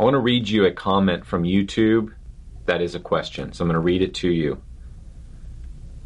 [0.00, 2.14] I want to read you a comment from YouTube
[2.64, 3.52] that is a question.
[3.52, 4.62] So I'm going to read it to you.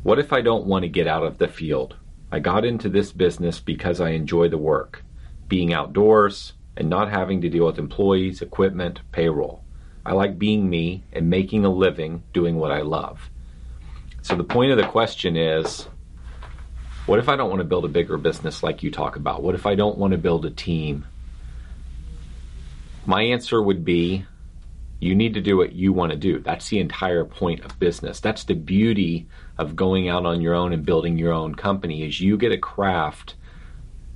[0.02, 1.94] What if I don't want to get out of the field?
[2.32, 5.04] I got into this business because I enjoy the work,
[5.46, 9.62] being outdoors, and not having to deal with employees, equipment, payroll.
[10.04, 13.30] I like being me and making a living doing what I love.
[14.22, 15.86] So the point of the question is
[17.06, 19.44] what if I don't want to build a bigger business like you talk about?
[19.44, 21.06] What if I don't want to build a team?
[23.06, 24.24] My answer would be
[25.00, 26.38] you need to do what you want to do.
[26.38, 28.20] That's the entire point of business.
[28.20, 32.20] That's the beauty of going out on your own and building your own company is
[32.20, 33.34] you get to craft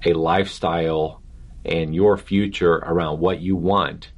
[0.07, 1.21] a lifestyle
[1.65, 4.13] and your future around what you want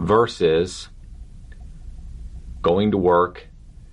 [0.00, 0.88] versus
[2.62, 3.46] going to work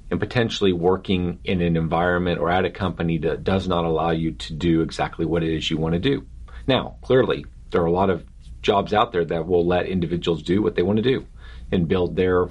[0.09, 4.31] and potentially working in an environment or at a company that does not allow you
[4.31, 6.25] to do exactly what it is you want to do.
[6.65, 8.25] Now, clearly, there are a lot of
[8.61, 11.25] jobs out there that will let individuals do what they want to do
[11.71, 12.49] and build their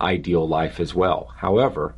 [0.00, 1.32] ideal life as well.
[1.36, 1.94] However,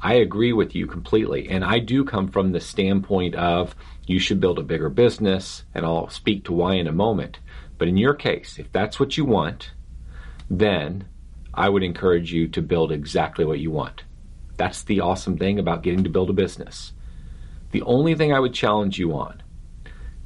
[0.00, 1.48] I agree with you completely.
[1.48, 3.74] And I do come from the standpoint of
[4.06, 7.40] you should build a bigger business, and I'll speak to why in a moment.
[7.78, 9.72] But in your case, if that's what you want,
[10.48, 11.06] then
[11.52, 14.04] I would encourage you to build exactly what you want.
[14.56, 16.92] That's the awesome thing about getting to build a business.
[17.70, 19.42] The only thing I would challenge you on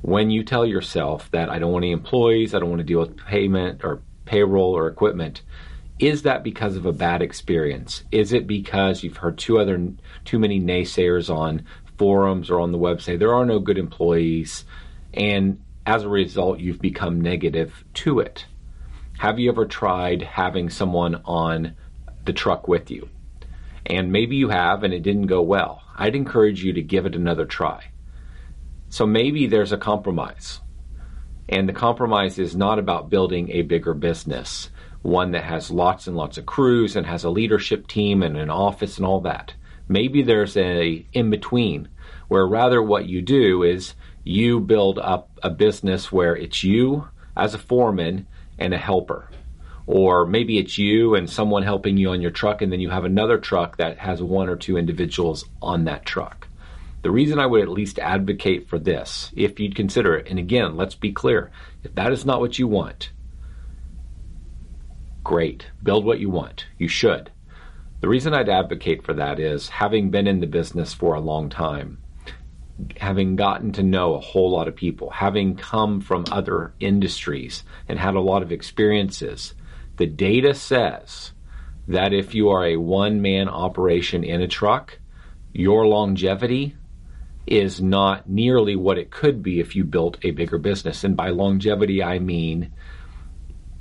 [0.03, 3.01] when you tell yourself that I don't want any employees, I don't want to deal
[3.01, 5.43] with payment or payroll or equipment,
[5.99, 8.03] is that because of a bad experience?
[8.11, 9.93] Is it because you've heard too other
[10.25, 11.65] too many naysayers on
[11.97, 13.21] forums or on the website?
[13.21, 14.65] There are no good employees,
[15.15, 18.47] and as a result, you've become negative to it.
[19.19, 21.77] Have you ever tried having someone on
[22.25, 23.09] the truck with you?
[23.87, 25.83] And maybe you have, and it didn't go well.
[25.97, 27.92] I'd encourage you to give it another try.
[28.93, 30.61] So maybe there's a compromise.
[31.49, 34.69] And the compromise is not about building a bigger business,
[35.01, 38.51] one that has lots and lots of crews and has a leadership team and an
[38.51, 39.55] office and all that.
[39.89, 41.89] Maybe there's a in between
[42.29, 43.95] where rather what you do is
[44.25, 48.27] you build up a business where it's you as a foreman
[48.59, 49.31] and a helper.
[49.87, 53.07] Or maybe it's you and someone helping you on your truck, and then you have
[53.07, 56.42] another truck that has one or two individuals on that truck.
[57.03, 60.77] The reason I would at least advocate for this, if you'd consider it, and again,
[60.77, 61.51] let's be clear,
[61.83, 63.11] if that is not what you want,
[65.25, 66.67] great, build what you want.
[66.79, 67.31] You should.
[68.01, 71.49] The reason I'd advocate for that is having been in the business for a long
[71.49, 71.99] time,
[72.97, 77.99] having gotten to know a whole lot of people, having come from other industries and
[77.99, 79.55] had a lot of experiences,
[79.97, 81.33] the data says
[81.89, 84.99] that if you are a one man operation in a truck,
[85.53, 86.77] your longevity
[87.47, 91.05] is not nearly what it could be if you built a bigger business.
[91.05, 92.73] And by longevity, I mean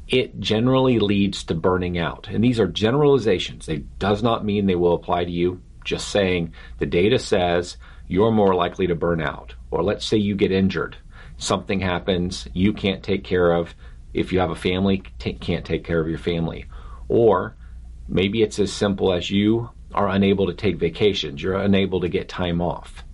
[0.08, 2.28] it generally leads to burning out.
[2.28, 3.70] And these are generalizations.
[3.70, 5.62] It does not mean they will apply to you.
[5.86, 7.78] Just saying the data says
[8.08, 9.56] you're more likely to burn out.
[9.70, 10.98] Or let's say you get injured.
[11.38, 13.74] Something happens you can't take care of.
[14.14, 16.66] If you have a family, t- can't take care of your family.
[17.08, 17.56] Or
[18.08, 21.42] maybe it's as simple as you are unable to take vacations.
[21.42, 23.06] You're unable to get time off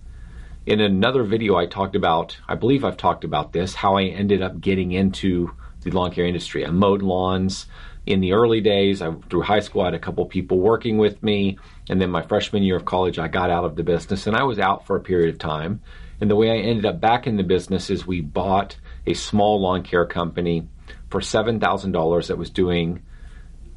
[0.68, 4.42] in another video, I talked about, I believe I've talked about this, how I ended
[4.42, 6.66] up getting into the lawn care industry.
[6.66, 7.64] I mowed lawns
[8.04, 9.00] in the early days.
[9.00, 11.56] I, through high school, I had a couple people working with me.
[11.88, 14.42] And then my freshman year of college, I got out of the business and I
[14.42, 15.80] was out for a period of time.
[16.20, 19.62] And the way I ended up back in the business is we bought a small
[19.62, 20.68] lawn care company
[21.08, 23.02] for $7,000 that was doing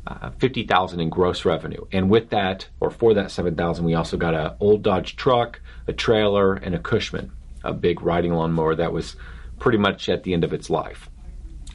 [0.07, 1.85] uh, 50,000 in gross revenue.
[1.91, 5.93] And with that, or for that 7,000, we also got an old Dodge truck, a
[5.93, 7.31] trailer, and a Cushman,
[7.63, 9.15] a big riding lawnmower that was
[9.59, 11.09] pretty much at the end of its life.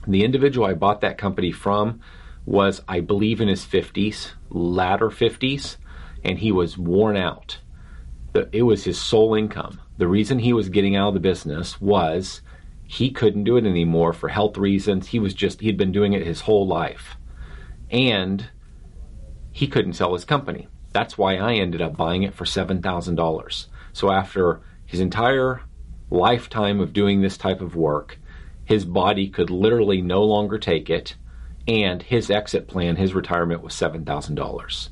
[0.09, 2.01] The individual I bought that company from
[2.45, 5.77] was, I believe, in his 50s, latter 50s,
[6.25, 7.59] and he was worn out.
[8.53, 9.81] it was his sole income.
[9.99, 12.43] The reason he was getting out of the business was
[12.85, 15.09] he couldn't do it anymore for health reasons.
[15.09, 17.17] He was just, he'd been doing it his whole life
[17.91, 18.49] and
[19.53, 20.69] he couldn't sell his company.
[20.93, 23.67] That's why I ended up buying it for $7,000.
[23.93, 25.63] So after his entire
[26.11, 28.19] lifetime of doing this type of work,
[28.65, 31.17] his body could literally no longer take it,
[31.69, 34.89] and his exit plan, his retirement was $7,000.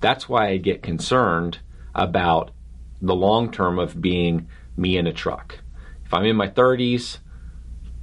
[0.00, 1.58] That's why I get concerned
[1.94, 2.50] about
[3.00, 5.58] the long term of being me in a truck.
[6.04, 7.18] If I'm in my 30s,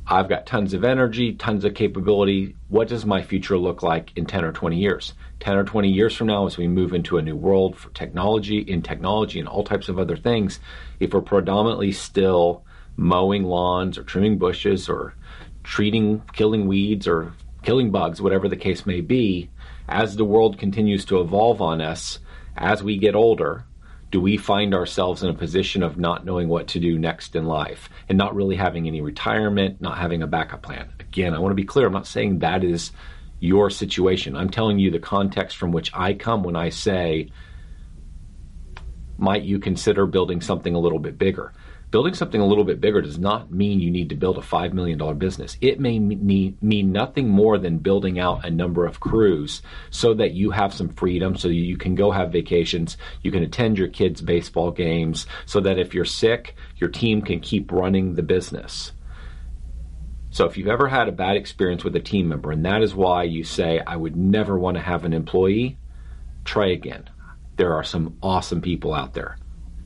[0.07, 2.55] I've got tons of energy, tons of capability.
[2.69, 5.13] What does my future look like in 10 or 20 years?
[5.39, 8.59] 10 or 20 years from now, as we move into a new world for technology,
[8.59, 10.59] in technology, and all types of other things,
[10.99, 12.63] if we're predominantly still
[12.95, 15.15] mowing lawns or trimming bushes or
[15.63, 19.49] treating, killing weeds or killing bugs, whatever the case may be,
[19.89, 22.19] as the world continues to evolve on us,
[22.55, 23.65] as we get older,
[24.15, 27.45] do we find ourselves in a position of not knowing what to do next in
[27.45, 30.89] life and not really having any retirement, not having a backup plan?
[31.01, 31.85] Again, I want to be clear.
[31.85, 32.93] I'm not saying that is
[33.41, 34.37] your situation.
[34.37, 37.29] I'm telling you the context from which I come when I say,
[39.17, 41.51] might you consider building something a little bit bigger?
[41.91, 44.73] Building something a little bit bigger does not mean you need to build a $5
[44.73, 45.57] million business.
[45.61, 49.61] It may mean, mean nothing more than building out a number of crews
[49.91, 53.77] so that you have some freedom, so you can go have vacations, you can attend
[53.77, 58.23] your kids' baseball games, so that if you're sick, your team can keep running the
[58.23, 58.91] business.
[60.31, 62.93] So if you've ever had a bad experience with a team member, and that is
[62.93, 65.77] why you say, I would never want to have an employee,
[66.43, 67.09] try again.
[67.55, 69.37] There are some awesome people out there,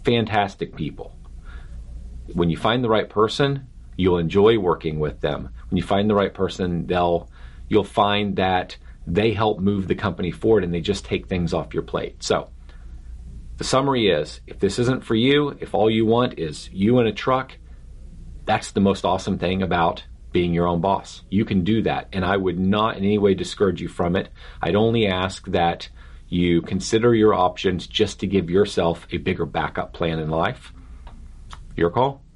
[0.03, 1.18] fantastic people
[2.33, 5.49] when you find the right person, you'll enjoy working with them.
[5.69, 7.29] When you find the right person, they'll
[7.67, 11.73] you'll find that they help move the company forward and they just take things off
[11.73, 12.23] your plate.
[12.23, 12.49] So,
[13.57, 17.07] the summary is if this isn't for you, if all you want is you in
[17.07, 17.57] a truck,
[18.45, 21.23] that's the most awesome thing about being your own boss.
[21.29, 24.29] You can do that, and I would not in any way discourage you from it.
[24.61, 25.89] I'd only ask that
[26.29, 30.71] you consider your options just to give yourself a bigger backup plan in life.
[31.79, 32.28] Your call.